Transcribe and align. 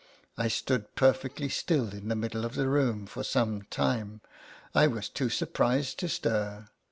I 0.35 0.47
stood 0.47 0.95
perfectly 0.95 1.47
still 1.47 1.89
in 1.93 2.07
the 2.07 2.15
middle 2.15 2.43
of 2.43 2.55
the 2.55 2.67
room 2.67 3.05
for 3.05 3.21
some 3.23 3.61
time. 3.69 4.21
I 4.73 4.87
was 4.87 5.07
too 5.07 5.29
sur 5.29 5.45
prised 5.45 5.99
to 5.99 6.09
stir. 6.09 6.69